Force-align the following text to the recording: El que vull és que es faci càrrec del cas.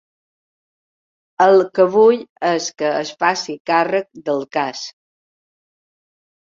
El 1.45 1.61
que 1.75 1.85
vull 1.97 2.23
és 2.53 2.71
que 2.83 2.91
es 3.03 3.13
faci 3.23 3.59
càrrec 3.75 4.13
del 4.31 4.45
cas. 4.59 4.85